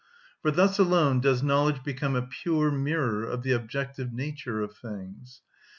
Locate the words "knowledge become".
1.43-2.15